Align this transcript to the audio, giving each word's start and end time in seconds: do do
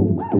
do 0.00 0.24
do 0.30 0.39